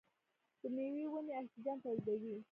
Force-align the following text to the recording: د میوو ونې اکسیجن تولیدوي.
د 0.61 0.61
میوو 0.73 1.11
ونې 1.13 1.33
اکسیجن 1.41 1.77
تولیدوي. 1.83 2.35